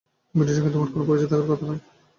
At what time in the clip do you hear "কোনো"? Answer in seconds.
0.93-1.03